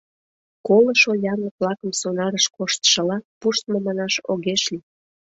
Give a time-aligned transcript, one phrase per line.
[0.67, 4.85] Колышо янлык-влакым сонарыш коштшыла пуштмо манаш огеш лий.